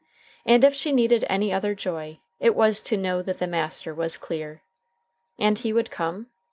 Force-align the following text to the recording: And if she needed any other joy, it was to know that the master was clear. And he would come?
And 0.47 0.63
if 0.63 0.73
she 0.73 0.91
needed 0.91 1.25
any 1.29 1.53
other 1.53 1.75
joy, 1.75 2.17
it 2.39 2.55
was 2.55 2.81
to 2.81 2.97
know 2.97 3.21
that 3.21 3.37
the 3.37 3.45
master 3.45 3.93
was 3.93 4.17
clear. 4.17 4.63
And 5.37 5.59
he 5.59 5.71
would 5.73 5.91
come? 5.91 6.25